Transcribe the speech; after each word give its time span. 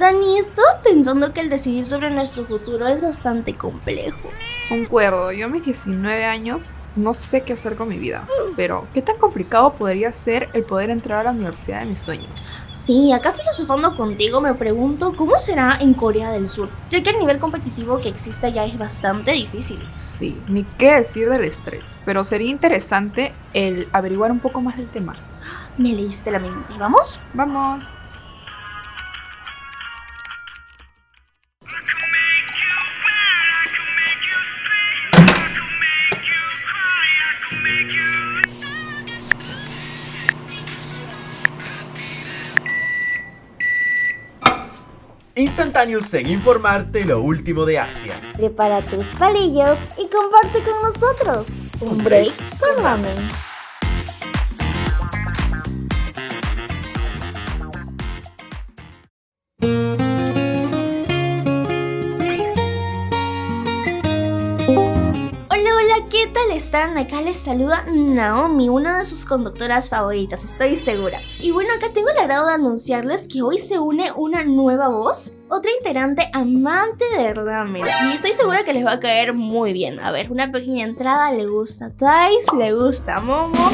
Dani, 0.00 0.38
estaba 0.38 0.80
pensando 0.82 1.34
que 1.34 1.42
el 1.42 1.50
decidir 1.50 1.84
sobre 1.84 2.08
nuestro 2.08 2.46
futuro 2.46 2.86
es 2.86 3.02
bastante 3.02 3.54
complejo. 3.54 4.30
Concuerdo, 4.70 5.30
yo 5.30 5.44
a 5.44 5.48
mis 5.50 5.62
19 5.62 6.24
años 6.24 6.76
no 6.96 7.12
sé 7.12 7.42
qué 7.42 7.52
hacer 7.52 7.76
con 7.76 7.88
mi 7.88 7.98
vida, 7.98 8.26
pero 8.56 8.86
¿qué 8.94 9.02
tan 9.02 9.18
complicado 9.18 9.74
podría 9.74 10.10
ser 10.14 10.48
el 10.54 10.64
poder 10.64 10.88
entrar 10.88 11.18
a 11.18 11.24
la 11.24 11.32
universidad 11.32 11.80
de 11.80 11.86
mis 11.86 11.98
sueños? 11.98 12.54
Sí, 12.70 13.12
acá 13.12 13.32
filosofando 13.32 13.94
contigo 13.94 14.40
me 14.40 14.54
pregunto 14.54 15.14
cómo 15.14 15.38
será 15.38 15.76
en 15.82 15.92
Corea 15.92 16.30
del 16.30 16.48
Sur, 16.48 16.70
ya 16.90 17.02
que 17.02 17.10
el 17.10 17.18
nivel 17.18 17.38
competitivo 17.38 18.00
que 18.00 18.08
existe 18.08 18.50
ya 18.54 18.64
es 18.64 18.78
bastante 18.78 19.32
difícil. 19.32 19.86
Sí, 19.90 20.42
ni 20.48 20.64
qué 20.78 20.94
decir 20.94 21.28
del 21.28 21.44
estrés, 21.44 21.94
pero 22.06 22.24
sería 22.24 22.48
interesante 22.48 23.34
el 23.52 23.86
averiguar 23.92 24.32
un 24.32 24.40
poco 24.40 24.62
más 24.62 24.78
del 24.78 24.88
tema. 24.88 25.18
Me 25.76 25.92
leíste 25.92 26.30
la 26.30 26.38
mente, 26.38 26.72
¿vamos? 26.78 27.20
Vamos. 27.34 27.92
Instantáneos 45.40 46.12
en 46.12 46.28
informarte 46.28 47.02
lo 47.06 47.22
último 47.22 47.64
de 47.64 47.78
Asia. 47.78 48.12
Prepara 48.36 48.82
tus 48.82 49.14
palillos 49.14 49.78
y 49.96 50.06
comparte 50.08 50.62
con 50.62 50.82
nosotros 50.82 51.64
un 51.80 51.96
break 52.04 52.34
con 52.58 52.84
ramen. 52.84 53.49
Están? 66.48 66.96
Acá 66.98 67.20
les 67.20 67.36
saluda 67.36 67.84
Naomi, 67.86 68.68
una 68.68 68.98
de 68.98 69.04
sus 69.04 69.24
conductoras 69.24 69.90
favoritas, 69.90 70.42
estoy 70.42 70.76
segura. 70.76 71.20
Y 71.38 71.50
bueno, 71.50 71.74
acá 71.74 71.92
tengo 71.92 72.08
el 72.10 72.18
agrado 72.18 72.46
de 72.46 72.54
anunciarles 72.54 73.28
que 73.28 73.42
hoy 73.42 73.58
se 73.58 73.78
une 73.78 74.10
una 74.12 74.42
nueva 74.44 74.88
voz, 74.88 75.36
otra 75.48 75.70
integrante 75.72 76.28
amante 76.32 77.04
de 77.16 77.34
ramen. 77.34 77.84
Y 78.10 78.14
estoy 78.14 78.32
segura 78.32 78.64
que 78.64 78.72
les 78.72 78.84
va 78.84 78.92
a 78.92 79.00
caer 79.00 79.34
muy 79.34 79.72
bien. 79.72 80.00
A 80.00 80.10
ver, 80.10 80.32
una 80.32 80.50
pequeña 80.50 80.84
entrada, 80.84 81.32
le 81.32 81.46
gusta 81.46 81.90
Twice, 81.90 82.56
le 82.56 82.72
gusta 82.72 83.20
Momo. 83.20 83.70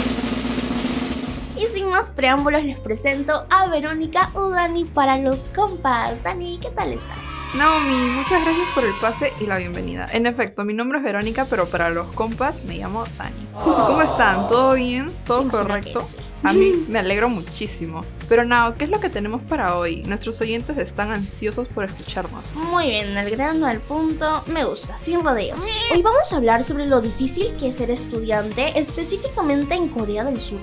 Y 1.59 1.67
sin 1.67 1.89
más 1.89 2.11
preámbulos 2.11 2.63
les 2.65 2.79
presento 2.79 3.47
a 3.51 3.67
Verónica 3.71 4.31
Udani 4.35 4.85
para 4.85 5.17
los 5.19 5.53
compas. 5.53 6.23
Dani, 6.23 6.59
¿qué 6.61 6.71
tal 6.71 6.93
estás? 6.93 7.17
Naomi, 7.55 8.11
muchas 8.11 8.43
gracias 8.45 8.67
por 8.75 8.85
el 8.85 8.93
pase 9.01 9.33
y 9.41 9.47
la 9.47 9.57
bienvenida. 9.57 10.07
En 10.13 10.27
efecto, 10.27 10.65
mi 10.65 10.75
nombre 10.75 10.99
es 10.99 11.05
Verónica, 11.05 11.47
pero 11.49 11.67
para 11.67 11.89
los 11.89 12.07
compas 12.09 12.63
me 12.65 12.77
llamo 12.77 13.05
Dani. 13.17 13.49
¿Cómo 13.65 14.03
están? 14.03 14.49
¿Todo 14.49 14.75
bien? 14.75 15.11
¿Todo 15.25 15.43
Imagino 15.43 15.63
correcto? 15.63 16.01
que 16.01 16.05
sí. 16.05 16.17
A 16.43 16.53
mí 16.53 16.73
me 16.89 16.99
alegro 16.99 17.29
muchísimo. 17.29 18.05
Pero 18.29 18.45
Nao, 18.45 18.75
¿qué 18.75 18.85
es 18.85 18.91
lo 18.91 19.01
que 19.01 19.09
tenemos 19.09 19.43
para 19.43 19.77
hoy? 19.77 20.03
Nuestros 20.03 20.41
oyentes 20.41 20.77
están 20.79 21.11
ansiosos 21.11 21.69
por 21.69 21.85
escucharnos. 21.85 22.55
Muy 22.55 22.89
bien, 22.89 23.17
al 23.17 23.31
grano, 23.31 23.67
al 23.67 23.81
punto, 23.81 24.43
me 24.47 24.65
gusta, 24.65 24.97
sin 24.99 25.23
rodeos. 25.23 25.67
Hoy 25.93 26.03
vamos 26.03 26.33
a 26.33 26.37
hablar 26.37 26.63
sobre 26.63 26.87
lo 26.87 27.01
difícil 27.01 27.55
que 27.57 27.69
es 27.69 27.77
ser 27.77 27.91
estudiante, 27.91 28.79
específicamente 28.79 29.75
en 29.75 29.89
Corea 29.89 30.25
del 30.25 30.41
Sur. 30.41 30.61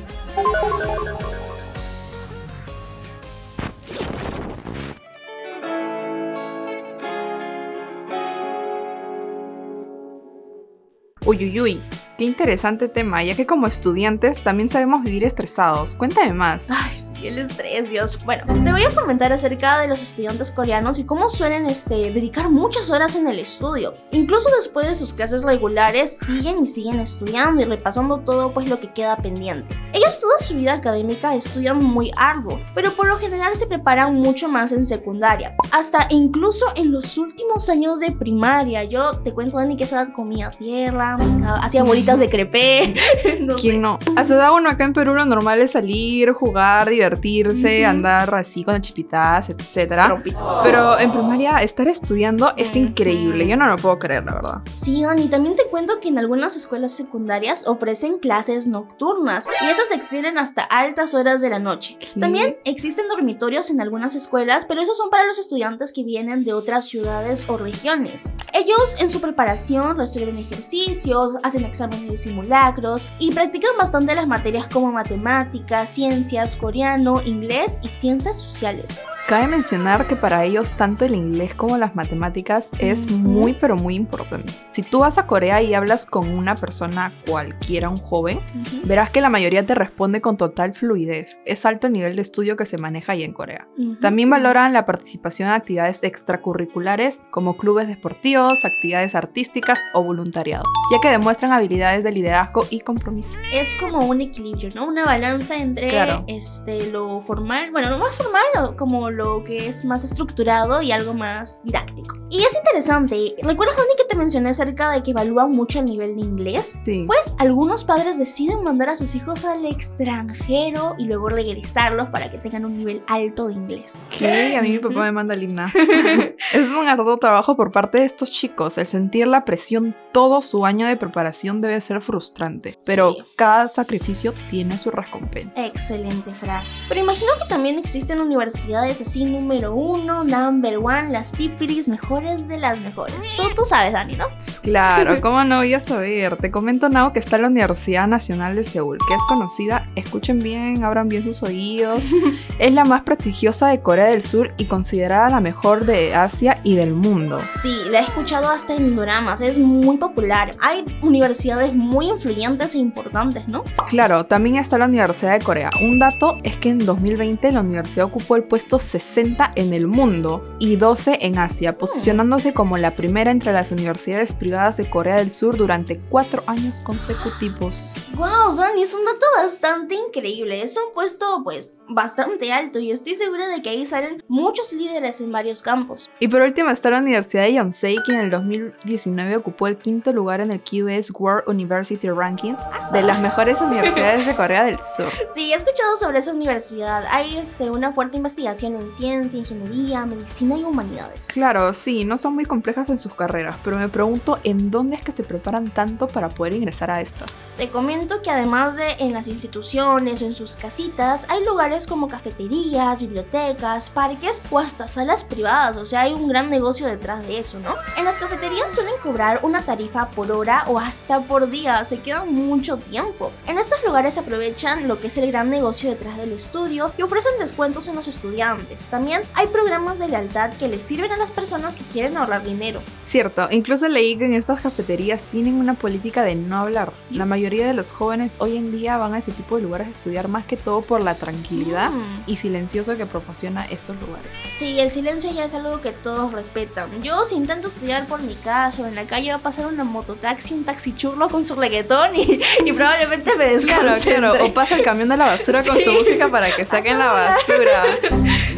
Uy, 11.26 11.38
uy, 11.38 11.62
uy. 11.62 11.82
Qué 12.18 12.26
interesante 12.26 12.90
tema, 12.90 13.24
ya 13.24 13.36
que 13.36 13.48
como 13.48 13.66
estudiantes 13.66 14.44
también 14.44 14.70
sabemos 14.70 15.04
vivir 15.04 15.24
estresados. 15.24 15.96
Cuéntame 15.96 16.32
más. 16.34 16.68
Ay, 16.70 16.96
sí, 17.00 17.28
el 17.28 17.40
estrés, 17.40 17.90
Dios. 17.90 18.24
Bueno, 18.24 18.44
te 18.64 18.72
voy 18.72 18.84
a 18.84 18.94
comentar 18.94 19.34
acerca 19.34 19.80
de 19.80 19.88
los 19.88 20.00
estudiantes 20.00 20.52
coreanos 20.52 21.00
y 21.00 21.06
cómo 21.06 21.28
suelen 21.28 21.66
este, 21.66 22.12
dedicar 22.12 22.52
muchas 22.52 22.92
horas 22.92 23.16
en 23.16 23.28
el 23.28 23.40
estudio. 23.40 23.96
Incluso 24.12 24.52
después 24.56 24.88
de 24.88 24.94
sus 24.94 25.16
clases 25.16 25.42
regulares, 25.42 26.20
siguen 26.24 26.62
y 26.62 26.68
siguen 26.68 27.00
estudiando 27.00 27.64
y 27.64 27.66
repasando 27.66 28.20
todo 28.20 28.52
pues 28.52 28.70
lo 28.70 28.80
que 28.80 28.94
queda 28.94 29.18
pendiente. 29.18 29.76
Ellos 29.92 30.20
toda 30.20 30.38
su 30.38 30.54
vida 30.54 30.74
académica 30.74 31.34
estudian 31.34 31.80
muy 31.80 32.12
arduo, 32.16 32.60
pero 32.76 32.92
por 32.92 33.08
lo 33.08 33.18
general 33.18 33.56
se 33.56 33.66
preparan 33.66 34.14
mucho 34.14 34.50
más 34.50 34.72
en 34.72 34.86
secundaria. 34.86 35.56
Hasta 35.72 36.06
incluso 36.12 36.68
en 36.76 36.92
los 36.92 37.18
últimos 37.18 37.70
años 37.70 38.00
de 38.02 38.12
primaria. 38.12 38.84
Yo 38.84 39.14
te 39.24 39.34
cuento, 39.34 39.58
Dani, 39.58 39.76
que 39.76 39.86
esa 39.86 40.04
edad 40.04 40.14
comía 40.14 40.52
tierra, 40.52 41.18
hacía 41.60 41.82
bolitas 41.82 42.03
de 42.06 42.30
crepé. 42.30 42.94
no 43.42 43.56
sé. 43.56 43.62
¿Quién 43.62 43.82
no? 43.82 43.98
A 44.16 44.24
su 44.24 44.34
edad 44.34 44.52
uno 44.54 44.70
acá 44.70 44.84
en 44.84 44.94
Perú 44.94 45.14
lo 45.14 45.26
normal 45.26 45.62
es 45.62 45.72
salir, 45.72 46.32
jugar, 46.34 46.90
divertirse, 46.90 47.82
Ujú. 47.82 47.90
andar 47.90 48.36
así 48.36 48.64
con 48.64 48.82
chipitas, 48.82 49.50
etcétera. 49.50 50.22
Pero 50.64 51.00
en 51.00 51.12
primaria 51.12 51.58
estar 51.64 51.88
estudiando 51.88 52.54
es 52.58 52.76
increíble. 52.76 53.48
Yo 53.48 53.58
no 53.58 53.68
lo 53.68 53.78
puedo 53.78 53.98
creer, 54.00 54.26
la 54.26 54.34
verdad. 54.36 54.62
Sí, 54.74 55.04
Dani, 55.04 55.28
también 55.28 55.56
te 55.56 55.64
cuento 55.70 56.00
que 56.02 56.10
en 56.10 56.20
algunas 56.20 56.56
escuelas 56.56 56.92
secundarias 56.92 57.66
ofrecen 57.68 58.20
clases 58.20 58.68
nocturnas 58.68 59.48
y 59.62 59.70
esas 59.70 59.88
se 59.88 59.96
extienden 59.96 60.38
hasta 60.38 60.64
altas 60.64 61.14
horas 61.14 61.42
de 61.42 61.50
la 61.50 61.60
noche. 61.60 61.98
¿Qué? 62.00 62.20
También 62.20 62.58
existen 62.66 63.08
dormitorios 63.08 63.70
en 63.70 63.82
algunas 63.82 64.16
escuelas, 64.16 64.66
pero 64.66 64.82
esos 64.82 64.98
son 64.98 65.10
para 65.10 65.26
los 65.26 65.40
estudiantes 65.40 65.94
que 65.94 66.04
vienen 66.04 66.44
de 66.44 66.54
otras 66.54 66.88
ciudades 66.88 67.46
o 67.48 67.58
regiones. 67.58 68.34
Ellos 68.54 68.98
en 69.00 69.10
su 69.10 69.22
preparación 69.22 69.98
resuelven 69.98 70.38
ejercicios, 70.38 71.36
hacen 71.44 71.66
exámenes 71.66 71.93
simulacros 72.16 73.08
y 73.20 73.32
practican 73.32 73.78
bastante 73.78 74.16
las 74.16 74.28
materias 74.28 74.68
como 74.72 74.92
matemáticas, 74.92 75.90
ciencias, 75.90 76.56
coreano, 76.56 77.22
inglés 77.24 77.80
y 77.82 77.88
ciencias 77.88 78.36
sociales. 78.36 79.00
Cabe 79.28 79.48
mencionar 79.48 80.06
que 80.06 80.16
para 80.18 80.44
ellos 80.44 80.74
tanto 80.74 81.06
el 81.06 81.16
inglés 81.16 81.56
como 81.56 81.78
las 81.78 81.96
matemáticas 81.96 82.70
es 82.80 83.10
muy 83.10 83.54
pero 83.54 83.76
muy 83.78 83.96
importante. 83.96 84.52
Si 84.70 84.82
tú 84.84 85.00
vas 85.00 85.18
a 85.18 85.28
Corea 85.28 85.62
y 85.62 85.74
hablas 85.74 86.06
con 86.06 86.30
una 86.30 86.56
persona 86.56 87.12
cualquiera, 87.26 87.90
un 87.90 87.98
joven, 87.98 88.42
verás 88.84 89.10
que 89.12 89.22
la 89.22 89.30
mayoría 89.30 89.66
te 89.66 89.76
responde 89.76 90.20
con 90.20 90.36
total 90.36 90.74
fluidez. 90.74 91.38
Es 91.46 91.66
alto 91.66 91.88
el 91.88 91.94
nivel 91.94 92.16
de 92.18 92.22
estudio 92.22 92.58
que 92.58 92.66
se 92.66 92.78
maneja 92.78 93.14
ahí 93.14 93.24
en 93.24 93.32
Corea. 93.34 93.68
Ujú. 93.78 93.96
También 94.02 94.30
valoran 94.30 94.74
la 94.74 94.86
participación 94.86 95.48
en 95.50 95.56
actividades 95.56 96.04
extracurriculares 96.04 97.22
como 97.32 97.56
clubes 97.56 97.88
deportivos, 97.88 98.66
actividades 98.66 99.16
artísticas 99.16 99.80
o 99.94 100.04
voluntariado, 100.04 100.64
ya 100.92 101.00
que 101.02 101.10
demuestran 101.10 101.54
habilidades 101.54 102.04
de 102.04 102.12
liderazgo 102.12 102.68
y 102.70 102.82
compromiso. 102.82 103.36
es 103.54 103.74
como 103.76 104.00
un 104.06 104.20
equilibrio, 104.22 104.70
¿no? 104.76 104.86
Una 104.86 105.06
balanza 105.06 105.56
entre 105.56 105.88
Claro. 105.88 106.26
este, 106.28 106.92
lo 106.92 107.18
formal, 107.18 107.72
bueno, 107.72 107.90
lo 107.90 107.98
más 108.00 108.16
formal, 108.16 108.76
como 108.76 109.10
lo 109.18 109.44
que 109.44 109.68
es 109.68 109.86
más 109.86 110.04
estructurado 110.04 110.82
y 110.82 110.92
algo 110.92 111.14
más 111.14 111.62
didáctico. 111.64 112.23
Y 112.34 112.42
es 112.44 112.56
interesante, 112.56 113.36
¿recuerdas, 113.44 113.78
Dani, 113.78 113.90
que 113.96 114.06
te 114.06 114.16
mencioné 114.18 114.50
acerca 114.50 114.90
de 114.90 115.04
que 115.04 115.12
evalúan 115.12 115.52
mucho 115.52 115.78
el 115.80 115.86
nivel 115.86 116.16
de 116.16 116.22
inglés? 116.22 116.80
Sí. 116.84 117.04
Pues 117.06 117.36
algunos 117.38 117.84
padres 117.84 118.18
deciden 118.18 118.64
mandar 118.64 118.90
a 118.90 118.96
sus 118.96 119.14
hijos 119.14 119.46
al 119.46 119.64
extranjero 119.68 120.96
y 120.98 121.06
luego 121.06 121.30
regresarlos 121.30 122.10
para 122.10 122.32
que 122.32 122.38
tengan 122.40 122.66
un 122.66 122.78
nivel 122.78 123.02
alto 123.08 123.48
de 123.48 123.54
inglés. 123.54 123.98
¿Qué? 124.18 124.58
A 124.58 124.62
mí 124.62 124.72
mi 124.72 124.80
papá 124.80 125.02
me 125.02 125.12
manda 125.12 125.34
el 125.36 125.44
himna. 125.44 125.72
es 126.54 126.72
un 126.72 126.88
arduo 126.88 127.18
trabajo 127.18 127.56
por 127.56 127.72
parte 127.72 128.00
de 128.00 128.06
estos 128.06 128.32
chicos. 128.32 128.78
El 128.78 128.86
sentir 128.88 129.28
la 129.28 129.46
presión 129.46 129.96
todo 130.12 130.42
su 130.42 130.66
año 130.66 130.88
de 130.88 130.98
preparación 130.98 131.62
debe 131.62 131.80
ser 131.82 132.02
frustrante, 132.02 132.78
pero 132.86 133.14
Sí. 133.14 133.24
cada 133.36 133.68
sacrificio 133.68 134.34
tiene 134.50 134.78
su 134.78 134.90
recompensa. 134.92 135.66
Excelente 135.66 136.32
frase. 136.32 136.80
Pero 136.88 137.00
imagino 137.00 137.32
que 137.42 137.48
también 137.48 137.78
existen 137.80 138.22
universidades 138.22 139.02
así 139.02 139.26
número 139.26 139.76
uno, 139.76 140.24
number 140.24 140.78
one, 140.78 141.10
las 141.10 141.32
pipiris 141.32 141.88
mejores 142.24 142.48
de 142.48 142.58
las 142.58 142.80
mejores. 142.80 143.16
Tú, 143.36 143.44
tú 143.56 143.66
sabes, 143.66 143.94
Dani, 143.94 144.16
¿no? 144.16 144.28
Claro, 144.62 145.16
¿cómo 145.22 145.44
no 145.44 145.58
voy 145.58 145.74
a 145.74 145.80
saber? 145.80 146.38
Te 146.38 146.52
comento, 146.52 146.90
Nao, 146.90 147.14
que 147.14 147.20
está 147.20 147.38
la 147.38 147.48
Universidad 147.48 148.08
Nacional 148.08 148.56
de 148.56 148.64
Seúl, 148.64 148.98
que 149.08 149.14
es 149.14 149.24
conocida, 149.28 149.88
escuchen 149.96 150.40
bien, 150.40 150.84
abran 150.84 151.10
bien 151.10 151.24
sus 151.24 151.44
oídos, 151.44 152.04
es 152.60 152.74
la 152.74 152.86
más 152.86 153.02
prestigiosa 153.02 153.68
de 153.68 153.82
Corea 153.82 154.06
del 154.06 154.24
Sur 154.24 154.54
y 154.58 154.66
considerada 154.66 155.30
la 155.30 155.40
mejor 155.40 155.86
de 155.86 156.16
Asia 156.16 156.60
y 156.64 156.76
del 156.76 156.94
mundo. 156.94 157.40
Sí, 157.62 157.76
la 157.90 158.00
he 158.00 158.04
escuchado 158.04 158.50
hasta 158.50 158.74
en 158.74 158.92
dramas, 158.92 159.42
es 159.42 159.60
muy 159.60 159.98
popular. 159.98 160.52
Hay 160.62 160.86
universidades 161.02 161.74
muy 161.74 162.10
influyentes 162.10 162.76
e 162.76 162.80
importantes, 162.80 163.48
¿no? 163.48 163.64
Claro, 163.88 164.26
también 164.26 164.56
está 164.56 164.78
la 164.78 164.86
Universidad 164.86 165.38
de 165.38 165.44
Corea. 165.44 165.70
Un 165.82 166.00
dato 166.00 166.38
es 166.44 166.58
que 166.58 166.70
en 166.70 166.86
2020 166.86 167.52
la 167.52 167.62
universidad 167.62 168.06
ocupó 168.06 168.36
el 168.36 168.44
puesto 168.44 168.80
60 168.80 169.54
en 169.56 169.74
el 169.74 169.88
mundo 169.88 170.56
y 170.60 170.78
12 170.78 171.20
en 171.22 171.38
Asia, 171.38 171.78
posicionando 171.78 172.13
posicionándose 172.14 172.54
como 172.54 172.78
la 172.78 172.96
primera 172.96 173.32
entre 173.32 173.54
las 173.54 173.72
universidades 173.72 174.36
privadas 174.36 174.78
de 174.78 174.88
Corea 174.88 175.16
del 175.16 175.32
Sur 175.32 175.58
durante 175.58 176.00
cuatro 176.00 176.44
años 176.46 176.80
consecutivos. 176.82 177.96
Wow, 178.14 178.56
Dani, 178.56 178.84
es 178.84 178.94
un 178.94 179.04
dato 179.04 179.26
bastante 179.36 179.96
increíble. 179.96 180.62
Es 180.62 180.78
un 180.78 180.94
puesto, 180.94 181.42
pues, 181.44 181.72
bastante 181.88 182.52
alto 182.52 182.80
y 182.80 182.92
estoy 182.92 183.16
segura 183.16 183.48
de 183.48 183.62
que 183.62 183.70
ahí 183.70 183.86
salen 183.86 184.24
muchos 184.28 184.72
líderes 184.74 185.22
en 185.22 185.32
varios 185.32 185.62
campos. 185.62 186.10
Y 186.20 186.28
por 186.28 186.42
último 186.42 186.70
está 186.70 186.90
la 186.90 187.00
Universidad 187.00 187.44
de 187.44 187.54
Yonsei, 187.54 187.98
que 188.06 188.14
en 188.14 188.20
el 188.20 188.30
2019 188.30 189.38
ocupó 189.38 189.68
el 189.68 189.78
quinto 189.78 190.14
lugar 190.14 190.42
en 190.42 190.52
el 190.52 190.62
QS 190.62 191.12
World 191.18 191.48
University 191.48 192.10
Ranking 192.10 192.54
de 192.92 193.04
las 193.04 193.20
mejores 193.20 193.62
universidades 193.62 194.26
de 194.26 194.36
Corea 194.36 194.64
del 194.64 194.78
Sur. 194.78 195.12
Sí, 195.34 195.52
he 195.52 195.56
escuchado 195.56 195.98
sobre 195.98 196.20
esa 196.20 196.32
universidad. 196.32 197.06
Hay 197.12 197.38
este, 197.38 197.70
una 197.70 197.92
fuerte 197.92 198.18
investigación 198.18 198.76
en 198.76 198.92
ciencia, 198.92 199.40
ingeniería, 199.40 200.06
medicina 200.06 200.58
y 200.58 200.64
humanidades. 200.64 201.28
Claro, 201.28 201.74
sí, 201.74 202.06
no 202.06 202.18
son 202.18 202.36
muy 202.36 202.46
complejas 202.46 202.90
en 202.90 202.98
sus 202.98 203.14
carreras, 203.14 203.56
pero 203.64 203.78
me 203.78 203.90
pregunto 203.90 204.40
en 204.44 204.72
dónde 204.72 204.96
es 204.96 205.04
que 205.04 205.12
se 205.12 205.24
preparan 205.24 205.72
tanto 205.72 206.08
para 206.08 206.30
poder 206.30 206.54
ingresar 206.54 206.92
a 206.92 207.02
estas. 207.02 207.42
Te 207.58 207.70
comento 207.70 208.22
que 208.22 208.32
además 208.32 208.76
de 208.76 208.92
en 209.00 209.14
las 209.14 209.28
instituciones 209.28 210.22
o 210.22 210.26
en 210.26 210.34
sus 210.34 210.56
casitas, 210.56 211.26
hay 211.30 211.44
lugares 211.44 211.73
como 211.88 212.08
cafeterías, 212.08 213.00
bibliotecas, 213.00 213.90
parques 213.90 214.44
o 214.52 214.60
hasta 214.60 214.86
salas 214.86 215.24
privadas, 215.24 215.76
o 215.76 215.86
sea, 215.86 216.02
hay 216.02 216.14
un 216.14 216.28
gran 216.28 216.50
negocio 216.50 216.86
detrás 216.86 217.26
de 217.26 217.40
eso, 217.40 217.60
¿no? 217.60 217.74
En 217.98 218.06
las 218.06 218.20
cafeterías 218.20 218.72
suelen 218.72 218.94
cobrar 219.02 219.40
una 219.42 219.64
tarifa 219.64 220.10
por 220.10 220.32
hora 220.32 220.66
o 220.68 220.78
hasta 220.78 221.22
por 221.22 221.50
día, 221.50 221.84
se 221.84 222.00
quedan 222.02 222.32
mucho 222.32 222.78
tiempo. 222.78 223.32
En 223.48 223.58
estos 223.58 223.84
lugares 223.84 224.20
aprovechan 224.20 224.88
lo 224.88 225.00
que 225.00 225.08
es 225.08 225.18
el 225.18 225.32
gran 225.32 225.50
negocio 225.50 225.90
detrás 225.90 226.16
del 226.18 226.32
estudio 226.32 226.92
y 226.96 227.02
ofrecen 227.02 227.34
descuentos 227.40 227.88
en 227.88 227.96
los 227.96 228.08
estudiantes. 228.08 228.86
También 228.88 229.24
hay 229.34 229.48
programas 229.48 229.98
de 229.98 230.10
lealtad 230.10 230.54
que 230.54 230.68
les 230.68 230.84
sirven 230.84 231.12
a 231.12 231.18
las 231.18 231.32
personas 231.32 231.76
que 231.76 231.84
quieren 231.86 232.18
ahorrar 232.18 232.44
dinero. 232.44 232.82
Cierto, 233.02 233.48
incluso 233.50 233.90
leí 233.90 234.16
que 234.16 234.26
en 234.26 234.36
estas 234.36 234.62
cafeterías 234.62 235.24
tienen 235.24 235.56
una 235.56 235.74
política 235.74 236.22
de 236.22 236.36
no 236.36 236.58
hablar. 236.58 236.94
La 237.10 237.26
mayoría 237.26 237.66
de 237.66 237.74
los 237.74 237.92
jóvenes 237.92 238.38
hoy 238.40 238.58
en 238.58 238.72
día 238.72 238.98
van 238.98 239.16
a 239.16 239.18
ese 239.18 239.32
tipo 239.32 239.56
de 239.56 239.64
lugares 239.64 239.88
a 239.88 239.92
estudiar 239.92 240.28
más 240.28 240.46
que 240.46 240.56
todo 240.56 240.82
por 240.82 241.02
la 241.02 241.16
tranquilidad 241.16 241.63
Mm. 241.66 242.24
y 242.28 242.36
silencioso 242.38 242.98
que 242.98 243.06
proporciona 243.06 243.66
estos 243.66 243.96
lugares. 244.02 244.28
Sí, 244.56 244.80
el 244.80 244.90
silencio 244.92 245.32
ya 245.32 245.46
es 245.46 245.54
algo 245.54 245.82
que 245.82 245.92
todos 245.92 246.32
respetan. 246.32 247.02
Yo 247.02 247.24
si 247.26 247.36
intento 247.36 247.68
estudiar 247.68 248.06
por 248.08 248.22
mi 248.22 248.36
casa 248.36 248.84
o 248.84 248.86
en 248.88 248.96
la 248.96 249.06
calle 249.06 249.30
va 249.30 249.36
a 249.36 249.40
pasar 249.40 249.68
una 249.68 249.84
mototaxi, 249.84 250.54
un 250.54 250.64
taxi 250.64 250.94
churro 250.96 251.30
con 251.30 251.44
su 251.44 251.56
reggaetón 251.56 252.16
y, 252.16 252.40
y 252.66 252.72
probablemente 252.74 253.32
me 253.36 253.56
Claro, 253.58 253.92
desconcentre. 253.92 254.16
claro. 254.30 254.46
O 254.46 254.54
pasa 254.54 254.76
el 254.76 254.84
camión 254.84 255.10
de 255.10 255.18
la 255.18 255.26
basura 255.28 255.64
con 255.64 255.76
su 255.78 255.84
Sí. 255.84 255.90
música 255.98 256.30
para 256.30 256.56
que 256.56 256.66
saquen 256.66 256.98
la 257.00 257.12
basura. 257.12 257.84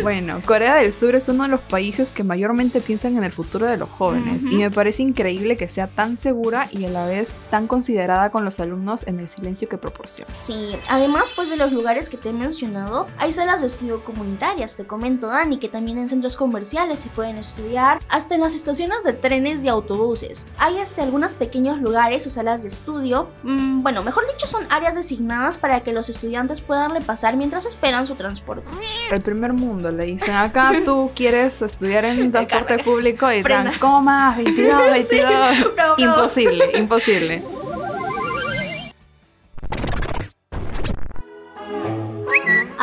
Bueno, 0.02 0.42
Corea 0.46 0.76
del 0.76 0.94
Sur 0.94 1.16
es 1.16 1.28
uno 1.30 1.44
de 1.44 1.50
los 1.50 1.62
países 1.62 2.12
que 2.12 2.24
mayormente 2.24 2.82
piensan 2.82 3.18
en 3.18 3.24
el 3.24 3.32
futuro 3.32 3.66
de 3.68 3.78
los 3.78 3.90
jóvenes 3.90 4.44
Ujú. 4.46 4.54
y 4.54 4.58
me 4.58 4.72
parece 4.72 5.02
increíble 5.04 5.58
que 5.58 5.68
sea 5.68 5.88
tan 5.88 6.18
segura 6.18 6.68
y 6.72 6.86
a 6.86 6.90
la 6.90 7.06
vez 7.08 7.42
tan 7.50 7.68
considerada 7.68 8.30
con 8.30 8.46
los 8.46 8.60
alumnos 8.60 9.06
en 9.08 9.20
el 9.20 9.28
silencio 9.28 9.68
que 9.68 9.78
proporciona. 9.78 10.32
Sí, 10.34 10.76
además 10.90 11.32
pues 11.36 11.50
de 11.50 11.58
los 11.58 11.72
lugares 11.72 12.10
que 12.10 12.18
te 12.18 12.30
he 12.30 12.34
mencionado, 12.34 12.95
hay 13.18 13.32
salas 13.32 13.62
de 13.62 13.68
estudio 13.68 14.04
comunitarias, 14.04 14.78
te 14.78 14.86
comento 14.86 15.28
Dani, 15.28 15.58
que 15.60 15.70
también 15.70 15.98
en 15.98 16.08
centros 16.08 16.36
comerciales 16.36 17.00
se 17.00 17.10
pueden 17.10 17.38
estudiar, 17.38 18.00
hasta 18.10 18.36
en 18.36 18.42
las 18.42 18.56
estaciones 18.56 19.04
de 19.04 19.14
trenes 19.14 19.64
y 19.64 19.68
autobuses. 19.68 20.48
Hay 20.58 20.78
hasta 20.78 21.04
algunos 21.04 21.36
pequeños 21.36 21.82
lugares 21.82 22.26
o 22.28 22.30
salas 22.30 22.62
de 22.62 22.70
estudio, 22.70 23.30
mm, 23.44 23.82
bueno, 23.82 24.04
mejor 24.04 24.24
dicho 24.32 24.48
son 24.48 24.66
áreas 24.70 24.96
designadas 24.96 25.58
para 25.58 25.82
que 25.82 25.94
los 25.94 26.10
estudiantes 26.10 26.62
puedan 26.62 26.92
repasar 26.92 27.38
mientras 27.38 27.66
esperan 27.66 28.06
su 28.06 28.16
transporte. 28.16 28.68
El 29.12 29.22
primer 29.22 29.54
mundo 29.54 29.92
le 29.92 30.06
dicen, 30.06 30.36
acá 30.36 30.72
tú 30.84 31.12
quieres 31.16 31.62
estudiar 31.62 32.06
en 32.06 32.32
transporte 32.32 32.80
público 32.80 33.32
y 33.32 33.42
dan, 33.42 33.72
¿cómo 33.80 34.02
más? 34.02 34.38
22, 34.38 34.92
22. 34.92 35.30
Bravo, 35.30 35.72
bravo. 35.74 35.96
Imposible, 35.98 36.78
imposible. 36.78 37.44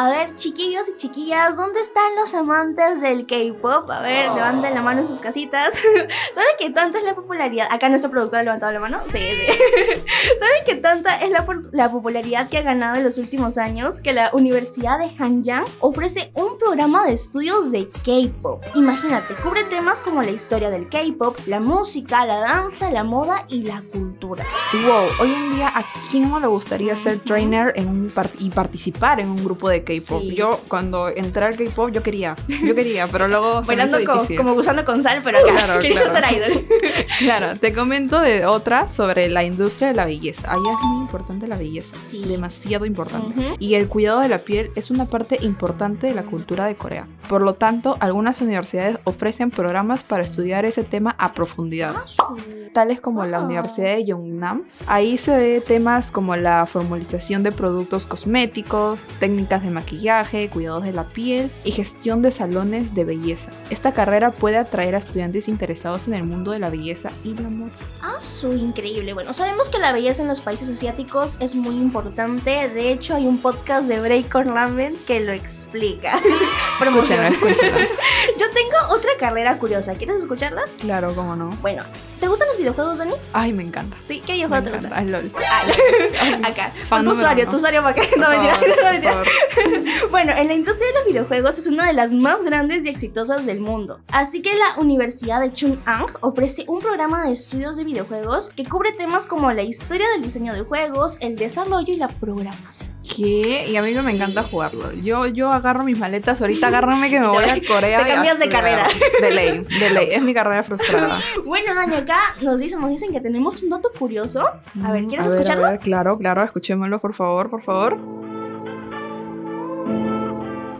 A 0.02 0.08
ver, 0.10 0.34
chiquillos 0.34 0.88
y 0.88 0.96
chiquillas, 0.96 1.56
¿dónde 1.56 1.80
están 1.80 2.16
los 2.16 2.34
amantes 2.34 3.00
del 3.00 3.24
K-pop? 3.24 3.88
A 3.88 4.00
ver, 4.00 4.32
levanten 4.32 4.74
la 4.74 4.82
mano 4.82 5.02
en 5.02 5.06
sus 5.06 5.20
casitas. 5.20 5.74
¿Saben 6.34 6.48
qué 6.58 6.70
tanta 6.70 6.98
es 6.98 7.04
la 7.04 7.14
popularidad? 7.14 7.68
Acá 7.70 7.88
nuestro 7.88 8.10
productor 8.10 8.40
ha 8.40 8.42
levantado 8.42 8.72
la 8.72 8.80
mano. 8.80 9.00
Sí, 9.12 9.18
sí. 9.20 9.46
¿Saben 10.40 10.64
qué 10.66 10.74
tanta 10.74 11.14
es 11.18 11.30
la, 11.30 11.46
la 11.70 11.88
popularidad 11.88 12.48
que 12.48 12.58
ha 12.58 12.62
ganado 12.62 12.96
en 12.96 13.04
los 13.04 13.16
últimos 13.18 13.58
años? 13.58 14.00
Que 14.00 14.12
la 14.12 14.30
Universidad 14.32 14.98
de 14.98 15.08
Hanyang 15.22 15.62
ofrece 15.78 16.32
un 16.34 16.58
programa 16.58 17.06
de 17.06 17.12
estudios 17.12 17.70
de 17.70 17.88
K-pop. 17.88 18.64
Imagínate, 18.74 19.34
cubre 19.34 19.62
temas 19.62 20.02
como 20.02 20.20
la 20.22 20.32
historia 20.32 20.70
del 20.70 20.88
K-pop, 20.88 21.38
la 21.46 21.60
música, 21.60 22.26
la 22.26 22.40
danza, 22.40 22.90
la 22.90 23.04
moda 23.04 23.44
y 23.48 23.62
la 23.62 23.82
cultura. 23.92 24.44
Wow, 24.84 25.04
hoy 25.20 25.32
en 25.32 25.54
día 25.54 25.68
a 25.72 25.84
quién 26.10 26.28
no 26.28 26.40
le 26.40 26.48
gustaría 26.48 26.96
ser 26.96 27.20
trainer 27.20 27.72
en 27.76 27.86
un 27.88 28.10
par- 28.10 28.30
y 28.40 28.50
participar 28.50 29.20
en 29.20 29.28
un 29.30 29.44
grupo 29.44 29.68
de 29.68 29.84
K-pop. 29.84 29.91
Sí. 30.00 30.34
Yo 30.34 30.60
cuando 30.68 31.08
entré 31.08 31.44
al 31.44 31.56
K-pop 31.56 31.90
yo 31.92 32.02
quería, 32.02 32.36
yo 32.64 32.74
quería, 32.74 33.08
pero 33.08 33.28
luego 33.28 33.64
se 33.64 33.74
me 33.76 33.82
hizo 33.84 33.92
Bailando 33.92 34.14
difícil. 34.14 34.36
como 34.36 34.54
gusano 34.54 34.84
con 34.84 35.02
sal, 35.02 35.20
pero 35.24 35.38
acá 35.38 35.52
Claro, 35.52 35.80
quería 35.82 36.02
claro. 36.10 36.26
ser 36.28 36.36
idol. 36.36 36.66
Claro, 37.18 37.58
te 37.58 37.72
comento 37.72 38.20
de 38.20 38.46
otra 38.46 38.88
sobre 38.88 39.28
la 39.28 39.44
industria 39.44 39.88
de 39.88 39.94
la 39.94 40.04
belleza. 40.06 40.50
Allá 40.50 40.70
es 40.72 40.78
muy 40.86 41.02
importante 41.02 41.46
la 41.46 41.56
belleza, 41.56 41.96
Sí. 42.08 42.24
demasiado 42.24 42.84
importante. 42.86 43.38
Ujú. 43.38 43.56
Y 43.58 43.74
el 43.74 43.88
cuidado 43.88 44.20
de 44.20 44.28
la 44.28 44.38
piel 44.38 44.70
es 44.74 44.90
una 44.90 45.06
parte 45.06 45.38
importante 45.42 46.06
de 46.06 46.14
la 46.14 46.22
cultura 46.24 46.66
de 46.66 46.74
Corea. 46.74 47.06
Por 47.28 47.42
lo 47.42 47.54
tanto, 47.54 47.96
algunas 48.00 48.40
universidades 48.40 48.98
ofrecen 49.04 49.50
programas 49.50 50.04
para 50.04 50.22
estudiar 50.24 50.64
ese 50.64 50.82
tema 50.84 51.14
a 51.18 51.32
profundidad. 51.32 51.94
Ah, 52.18 52.34
tales 52.72 53.00
como 53.00 53.24
la 53.26 53.38
Ah. 53.38 53.42
Universidad 53.42 53.94
de 53.96 54.04
Yongnam. 54.04 54.64
Ahí 54.86 55.16
se 55.18 55.36
ve 55.36 55.60
temas 55.66 56.10
como 56.10 56.34
la 56.36 56.64
formalización 56.66 57.42
de 57.42 57.52
productos 57.52 58.06
cosméticos, 58.06 59.04
técnicas 59.20 59.62
de 59.62 59.70
maquillaje, 59.72 60.48
cuidados 60.48 60.84
de 60.84 60.92
la 60.92 61.04
piel 61.04 61.50
y 61.64 61.72
gestión 61.72 62.22
de 62.22 62.30
salones 62.30 62.94
de 62.94 63.04
belleza. 63.04 63.50
Esta 63.70 63.92
carrera 63.92 64.30
puede 64.32 64.56
atraer 64.56 64.94
a 64.94 64.98
estudiantes 64.98 65.48
interesados 65.48 66.06
en 66.08 66.14
el 66.14 66.24
mundo 66.24 66.50
de 66.50 66.58
la 66.58 66.70
belleza 66.70 67.10
y 67.24 67.34
la 67.34 67.48
moda. 67.48 67.72
Ah, 68.00 68.16
su 68.20 68.52
increíble. 68.52 69.12
Bueno, 69.12 69.32
sabemos 69.32 69.68
que 69.68 69.78
la 69.78 69.92
belleza 69.92 70.22
en 70.22 70.28
los 70.28 70.40
países 70.40 70.68
asiáticos 70.70 71.36
es 71.40 71.54
muy 71.54 71.76
importante. 71.76 72.68
De 72.68 72.90
hecho, 72.90 73.14
hay 73.14 73.26
un 73.26 73.38
podcast 73.38 73.88
de 73.88 74.00
Break 74.00 74.34
on 74.34 74.54
Ramen 74.54 74.96
que 75.06 75.20
lo 75.20 75.32
explica. 75.32 76.20
Promoción. 76.78 77.24
Escúchenlo, 77.24 77.78
escúchenlo. 77.78 77.78
Yo 78.38 78.46
tengo 78.54 78.94
otra 78.94 79.10
carrera 79.18 79.58
curiosa. 79.58 79.94
¿Quieres 79.94 80.16
escucharla? 80.16 80.62
Claro, 80.78 81.14
cómo 81.14 81.36
no. 81.36 81.50
Bueno, 81.60 81.82
¿te 82.22 82.28
gustan 82.28 82.46
los 82.46 82.56
videojuegos, 82.56 82.98
Dani? 82.98 83.14
Ay, 83.32 83.52
me 83.52 83.64
encanta. 83.64 83.96
Sí, 83.98 84.22
¿qué 84.24 84.34
Me 84.34 84.36
videojuego 84.36 84.62
te 84.62 84.70
gusta? 84.70 84.96
Ay, 84.96 85.08
LOL. 85.08 85.32
Ah, 85.44 86.38
acá. 86.48 86.72
Fan 86.84 87.04
tu 87.04 87.10
usuario, 87.10 87.42
uno. 87.42 87.50
tu 87.50 87.56
usuario 87.56 87.82
para 87.82 87.94
que 87.96 88.16
no 88.16 88.26
favor, 88.26 88.44
no. 90.02 90.08
Bueno, 90.08 90.32
en 90.32 90.46
la 90.46 90.54
industria 90.54 90.86
de 90.86 90.94
los 91.00 91.06
videojuegos 91.08 91.58
es 91.58 91.66
una 91.66 91.84
de 91.84 91.94
las 91.94 92.14
más 92.14 92.44
grandes 92.44 92.86
y 92.86 92.90
exitosas 92.90 93.44
del 93.44 93.58
mundo. 93.58 93.98
Así 94.12 94.40
que 94.40 94.54
la 94.54 94.80
Universidad 94.80 95.40
de 95.40 95.52
Chung-Ang 95.52 96.06
ofrece 96.20 96.64
un 96.68 96.78
programa 96.78 97.24
de 97.24 97.32
estudios 97.32 97.76
de 97.76 97.82
videojuegos 97.82 98.50
que 98.50 98.66
cubre 98.66 98.92
temas 98.92 99.26
como 99.26 99.50
la 99.50 99.64
historia 99.64 100.06
del 100.10 100.22
diseño 100.22 100.54
de 100.54 100.60
juegos, 100.60 101.16
el 101.18 101.34
desarrollo 101.34 101.92
y 101.92 101.96
la 101.96 102.06
programación. 102.06 102.92
¿Qué? 103.16 103.66
Y 103.68 103.76
a 103.76 103.82
mí 103.82 103.94
no 103.94 104.04
me 104.04 104.12
encanta 104.12 104.44
jugarlo. 104.44 104.92
Yo, 104.92 105.26
yo 105.26 105.50
agarro 105.50 105.82
mis 105.82 105.98
maletas, 105.98 106.40
ahorita 106.40 106.68
agárrame 106.68 107.10
que 107.10 107.18
me 107.18 107.26
voy 107.36 107.42
a 107.42 107.60
Corea. 107.66 108.04
Te 108.04 108.10
y 108.10 108.12
a 108.12 108.14
cambias 108.14 108.38
de 108.38 108.48
carrera. 108.48 108.86
De 109.20 109.30
ley, 109.32 109.66
de 109.80 109.90
ley. 109.90 110.08
Es 110.12 110.22
mi 110.22 110.32
carrera 110.32 110.62
frustrada. 110.62 111.18
Bueno, 111.44 111.74
Dani, 111.74 111.96
acá 111.96 112.11
nos 112.40 112.60
dicen, 112.60 112.80
nos 112.80 112.90
dicen 112.90 113.12
que 113.12 113.20
tenemos 113.20 113.62
un 113.62 113.70
dato 113.70 113.90
curioso. 113.98 114.46
A 114.82 114.92
ver, 114.92 115.06
¿quieres 115.06 115.26
A 115.26 115.28
ver, 115.28 115.38
escucharlo? 115.38 115.66
A 115.66 115.70
ver, 115.72 115.80
claro, 115.80 116.18
claro, 116.18 116.42
escuchémoslo, 116.42 116.98
por 117.00 117.14
favor, 117.14 117.50
por 117.50 117.62
favor. 117.62 117.96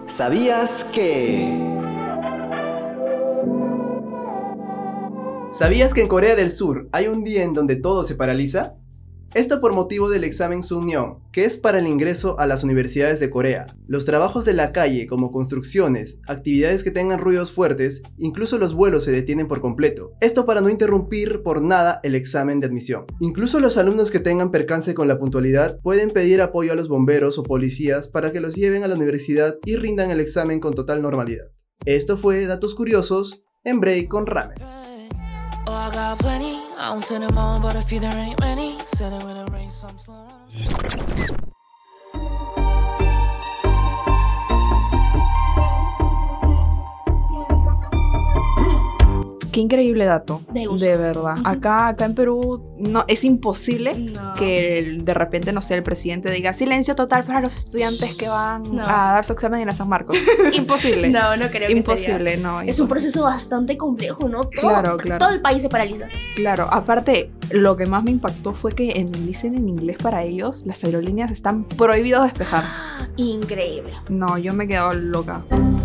¿Sabías 0.06 0.84
que... 0.92 1.70
¿Sabías 5.50 5.92
que 5.92 6.00
en 6.00 6.08
Corea 6.08 6.34
del 6.34 6.50
Sur 6.50 6.88
hay 6.92 7.08
un 7.08 7.24
día 7.24 7.42
en 7.42 7.52
donde 7.52 7.76
todo 7.76 8.04
se 8.04 8.14
paraliza? 8.14 8.74
Esto 9.34 9.62
por 9.62 9.72
motivo 9.72 10.10
del 10.10 10.24
examen 10.24 10.62
Sunyeon, 10.62 11.20
que 11.32 11.46
es 11.46 11.56
para 11.56 11.78
el 11.78 11.86
ingreso 11.86 12.38
a 12.38 12.46
las 12.46 12.64
universidades 12.64 13.18
de 13.18 13.30
Corea. 13.30 13.64
Los 13.86 14.04
trabajos 14.04 14.44
de 14.44 14.52
la 14.52 14.72
calle, 14.72 15.06
como 15.06 15.32
construcciones, 15.32 16.18
actividades 16.26 16.84
que 16.84 16.90
tengan 16.90 17.18
ruidos 17.18 17.50
fuertes, 17.50 18.02
incluso 18.18 18.58
los 18.58 18.74
vuelos 18.74 19.04
se 19.04 19.10
detienen 19.10 19.48
por 19.48 19.62
completo. 19.62 20.12
Esto 20.20 20.44
para 20.44 20.60
no 20.60 20.68
interrumpir 20.68 21.42
por 21.42 21.62
nada 21.62 22.00
el 22.02 22.14
examen 22.14 22.60
de 22.60 22.66
admisión. 22.66 23.06
Incluso 23.20 23.58
los 23.58 23.78
alumnos 23.78 24.10
que 24.10 24.20
tengan 24.20 24.50
percance 24.50 24.92
con 24.92 25.08
la 25.08 25.18
puntualidad 25.18 25.80
pueden 25.80 26.10
pedir 26.10 26.42
apoyo 26.42 26.72
a 26.72 26.76
los 26.76 26.88
bomberos 26.88 27.38
o 27.38 27.42
policías 27.42 28.08
para 28.08 28.32
que 28.32 28.40
los 28.40 28.54
lleven 28.54 28.84
a 28.84 28.88
la 28.88 28.96
universidad 28.96 29.56
y 29.64 29.76
rindan 29.76 30.10
el 30.10 30.20
examen 30.20 30.60
con 30.60 30.74
total 30.74 31.00
normalidad. 31.00 31.46
Esto 31.86 32.18
fue 32.18 32.44
Datos 32.44 32.74
Curiosos 32.74 33.44
en 33.64 33.80
Break 33.80 34.08
con 34.08 34.26
Ramen. 34.26 34.58
Said 39.02 39.14
it 39.14 39.24
when 39.24 39.36
it 39.36 39.50
rains, 39.50 39.74
so 39.74 39.88
I'm 39.88 39.98
slow. 39.98 41.51
Qué 49.52 49.60
increíble 49.60 50.06
dato. 50.06 50.40
Gustó. 50.48 50.84
De 50.86 50.96
verdad. 50.96 51.36
Acá, 51.44 51.88
acá 51.88 52.06
en 52.06 52.14
Perú 52.14 52.62
no, 52.78 53.04
es 53.06 53.22
imposible 53.22 53.94
No. 53.94 54.32
que 54.34 54.78
el- 54.78 55.04
de 55.04 55.12
repente, 55.14 55.52
no 55.52 55.60
sé, 55.60 55.74
el 55.74 55.82
presidente 55.82 56.30
diga 56.30 56.52
silencio 56.54 56.94
total 56.96 57.24
para 57.24 57.40
los 57.42 57.54
estudiantes 57.56 58.14
que 58.14 58.28
van 58.28 58.62
No. 58.74 58.82
a 58.82 59.12
dar 59.12 59.24
su 59.26 59.34
examen 59.34 59.60
en 59.60 59.66
la 59.66 59.74
San 59.74 59.88
Marcos. 59.90 60.16
Imposible. 60.54 61.10
No, 61.10 61.36
no 61.36 61.48
creo 61.50 61.68
que 61.68 61.74
Imposible, 61.74 62.30
sería. 62.30 62.36
no. 62.48 62.60
Es 62.62 62.80
un 62.80 62.88
proceso 62.88 63.22
bastante 63.24 63.76
complejo, 63.76 64.28
¿no? 64.28 64.40
Todo, 64.44 64.50
Claro, 64.70 64.96
claro. 64.96 65.18
Todo 65.18 65.30
el 65.34 65.42
país 65.42 65.60
se 65.62 65.68
paraliza. 65.68 66.08
Claro, 66.34 66.66
aparte, 66.70 67.30
lo 67.50 67.76
que 67.76 67.84
más 67.84 68.02
me 68.04 68.10
impactó 68.10 68.54
fue 68.54 68.72
que 68.72 68.92
en, 68.92 69.12
dicen 69.26 69.54
en 69.54 69.68
inglés 69.68 69.98
para 70.02 70.24
ellos, 70.24 70.62
las 70.64 70.82
aerolíneas 70.82 71.30
están 71.30 71.64
prohibidas 71.64 72.22
despejar. 72.22 72.64
Increíble. 73.16 73.92
No, 74.08 74.38
yo 74.38 74.54
me 74.54 74.64
he 74.64 74.68
quedado 74.68 74.94
loca. 74.94 75.42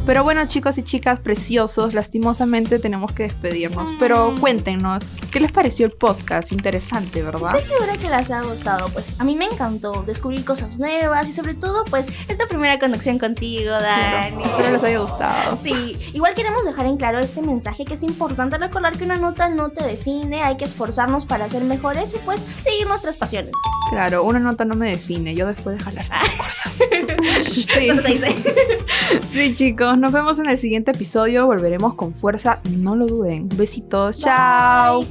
Pero 0.07 0.23
bueno, 0.23 0.47
chicos 0.47 0.77
y 0.77 0.83
chicas 0.83 1.19
preciosos, 1.19 1.93
lastimosamente 1.93 2.79
tenemos 2.79 3.11
que 3.11 3.23
despedirnos. 3.23 3.89
Pero 3.99 4.31
Mm. 4.31 4.37
cuéntenos, 4.39 5.03
¿qué 5.31 5.41
les 5.41 5.51
pareció 5.51 5.85
el 5.85 5.91
podcast? 5.91 6.53
Interesante, 6.53 7.21
¿verdad? 7.21 7.55
Estoy 7.59 7.75
segura 7.77 7.97
que 7.97 8.09
les 8.09 8.31
ha 8.31 8.41
gustado, 8.41 8.87
pues 8.87 9.03
a 9.19 9.25
mí 9.25 9.35
me 9.35 9.45
encantó 9.45 10.03
descubrir 10.07 10.45
cosas 10.45 10.79
nuevas 10.79 11.27
y 11.27 11.33
sobre 11.33 11.55
todo, 11.55 11.83
pues, 11.85 12.07
esta 12.29 12.47
primera 12.47 12.79
conexión 12.79 13.19
contigo, 13.19 13.69
Dani. 13.71 14.43
Espero 14.43 14.71
les 14.71 14.83
haya 14.83 14.99
gustado. 14.99 15.59
Sí, 15.61 15.97
igual 16.13 16.33
queremos 16.35 16.63
dejar 16.63 16.85
en 16.85 16.95
claro 16.95 17.19
este 17.19 17.41
mensaje 17.41 17.83
que 17.83 17.95
es 17.95 18.03
importante 18.03 18.57
recordar 18.57 18.97
que 18.97 19.03
una 19.03 19.17
nota 19.17 19.49
no 19.49 19.71
te 19.71 19.83
define, 19.83 20.41
hay 20.41 20.55
que 20.55 20.63
esforzarnos 20.63 21.25
para 21.25 21.49
ser 21.49 21.65
mejores 21.65 22.13
y 22.13 22.17
pues 22.19 22.45
seguir 22.61 22.87
nuestras 22.87 23.17
pasiones. 23.17 23.51
Claro, 23.89 24.23
una 24.23 24.39
nota 24.39 24.63
no 24.63 24.75
me 24.75 24.89
define, 24.89 25.35
yo 25.35 25.47
después 25.47 25.77
de 25.77 25.83
jalar 25.83 26.05
estas 26.09 26.29
cosas. 26.37 26.77
Sí, 27.43 28.21
sí, 29.27 29.53
chicos, 29.53 29.96
nos 29.99 30.11
vemos 30.11 30.39
en 30.39 30.47
el 30.47 30.57
siguiente 30.57 30.91
episodio. 30.91 31.45
Volveremos 31.45 31.93
con 31.95 32.13
fuerza, 32.13 32.59
no 32.69 32.95
lo 32.95 33.07
duden. 33.07 33.49
Besitos, 33.49 34.21
chao. 34.21 35.05